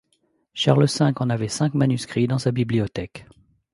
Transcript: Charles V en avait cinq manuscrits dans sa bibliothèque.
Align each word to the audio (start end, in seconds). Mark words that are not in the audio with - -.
Charles 0.55 0.87
V 0.99 1.11
en 1.19 1.29
avait 1.29 1.47
cinq 1.47 1.75
manuscrits 1.75 2.25
dans 2.25 2.39
sa 2.39 2.51
bibliothèque. 2.51 3.27